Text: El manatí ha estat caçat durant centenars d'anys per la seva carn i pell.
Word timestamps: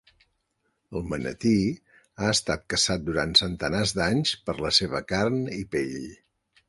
El 0.99 1.03
manatí 1.09 1.51
ha 1.91 2.31
estat 2.37 2.65
caçat 2.75 3.05
durant 3.11 3.37
centenars 3.43 3.95
d'anys 3.99 4.33
per 4.49 4.57
la 4.67 4.73
seva 4.79 5.03
carn 5.13 5.39
i 5.59 5.63
pell. 5.77 6.01